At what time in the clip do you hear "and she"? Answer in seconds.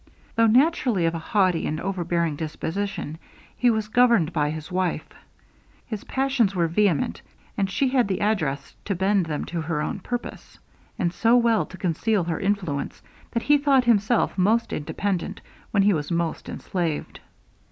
7.55-7.89